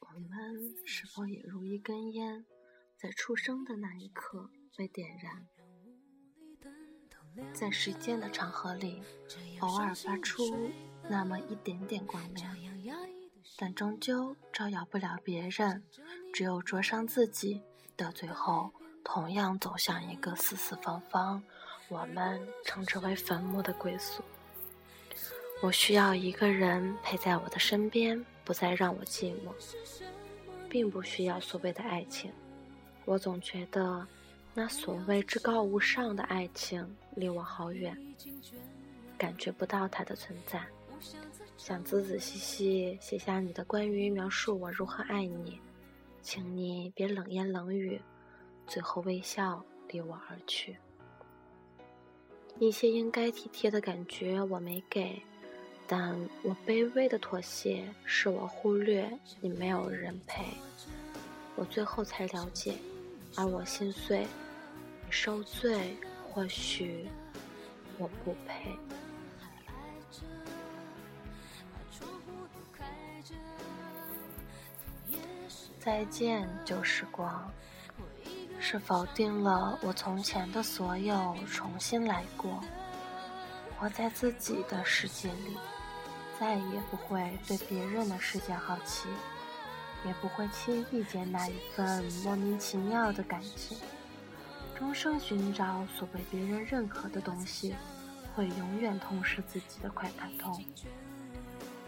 [0.00, 2.44] 我们是否也如一根烟，
[2.96, 5.46] 在出生的那一刻被点燃，
[7.52, 9.02] 在时间的长河里，
[9.60, 10.44] 偶尔发出
[11.08, 12.56] 那么一点点光亮，
[13.56, 15.84] 但终究照耀不了别人，
[16.32, 17.62] 只有灼伤自己，
[17.96, 18.72] 到最后
[19.04, 21.42] 同样走向一个四四方方，
[21.88, 24.22] 我们称之为坟墓的归宿。
[25.64, 29.50] 我需要一个人陪在我的身边，不再让我寂寞。
[30.68, 32.30] 并不需要所谓的爱情，
[33.06, 34.06] 我总觉得
[34.52, 37.96] 那所谓至高无上的爱情离我好远，
[39.16, 40.62] 感觉不到它的存在。
[41.56, 45.58] 想仔仔细细写下你的关于描述我如何爱你，
[46.20, 47.98] 请你别冷言冷语，
[48.66, 50.76] 最后微笑离我而去。
[52.58, 55.22] 一些应该体贴的感觉我没给。
[55.86, 60.42] 但我卑微的妥协，是我忽略你没有人陪，
[61.56, 62.74] 我最后才了解，
[63.36, 64.26] 而我心碎，
[65.04, 65.96] 你受罪，
[66.26, 67.06] 或许
[67.98, 68.76] 我不配。
[75.78, 77.52] 再见旧时光，
[78.58, 82.58] 是否定了我从前的所有，重新来过，
[83.78, 85.56] 活在自己的世界里。
[86.38, 89.08] 再也不会对别人的世界好奇，
[90.04, 93.78] 也不会轻易接纳一份莫名其妙的感情。
[94.76, 97.72] 终生寻找所谓别人认可的东西，
[98.34, 100.60] 会永远痛失自己的快感痛。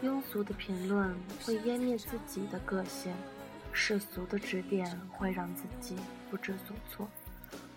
[0.01, 3.13] 庸俗的评论会湮灭自己的个性，
[3.73, 5.97] 世俗的指点会让自己
[6.31, 7.05] 不知所措。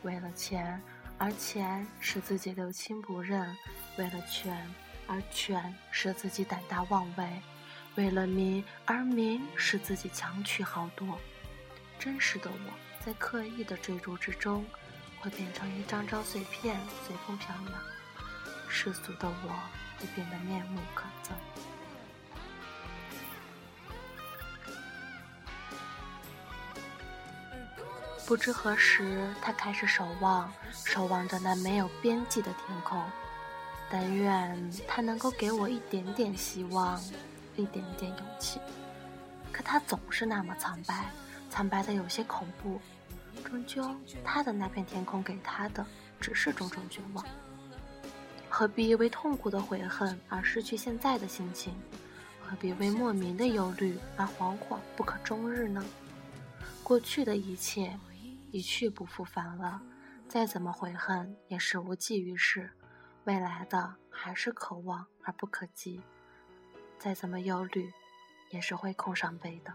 [0.03, 0.81] 为了钱，
[1.21, 3.55] 而钱使自己六亲不认；
[3.97, 4.69] 为了权。
[5.13, 7.43] 而权使自己胆大妄为，
[7.97, 11.19] 为了名而名使自己强取豪夺。
[11.99, 14.65] 真实的我在刻意的追逐之中，
[15.19, 17.75] 会变成一张张碎片，随风飘扬；
[18.69, 19.49] 世俗的我
[19.99, 21.33] 会变得面目可憎。
[28.31, 33.03] 不知何时，他开始守望，守望着那没有边际的天空。
[33.91, 37.03] 但愿他能够给我一点点希望，
[37.57, 38.61] 一点点勇气。
[39.51, 41.11] 可他总是那么苍白，
[41.51, 42.81] 苍白的有些恐怖。
[43.43, 43.93] 终究，
[44.25, 45.85] 他的那片天空给他的
[46.21, 47.25] 只是种种绝望。
[48.49, 51.75] 何必为痛苦的悔恨而失去现在的心情？
[52.47, 55.85] 何必为莫名的忧虑而惶惶不可终日呢？
[56.85, 57.97] 过去的一切
[58.51, 59.81] 一去不复返了，
[60.29, 62.73] 再怎么悔恨也是无济于事。
[63.25, 66.03] 未来的还是可望而不可及，
[66.99, 67.93] 再怎么忧虑，
[68.51, 69.73] 也是会空伤悲的。